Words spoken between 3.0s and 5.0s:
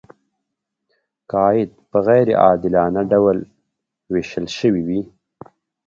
ډول ویشل شوی